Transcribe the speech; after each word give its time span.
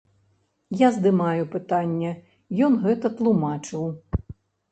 Я 0.77 0.87
здымаю 0.95 1.43
пытанне, 1.57 2.13
ён 2.67 2.79
гэта 2.85 3.07
тлумачыў. 3.19 3.87